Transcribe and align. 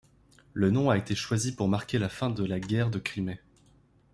Le 0.53 0.71
nom 0.71 0.89
a 0.89 0.97
été 0.97 1.13
choisi 1.13 1.53
pour 1.55 1.67
marquer 1.67 1.99
la 1.99 2.09
fin 2.09 2.31
de 2.31 2.43
la 2.43 2.59
guerre 2.59 2.89
de 2.89 2.97
Crimée. 2.97 3.39